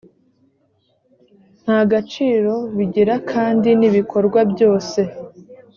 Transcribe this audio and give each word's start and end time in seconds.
nta 1.63 1.79
gaciro 1.91 2.53
bigira 2.77 3.15
kandi 3.31 3.69
n 3.79 3.81
ibikorwa 3.89 4.39
byose 4.51 5.01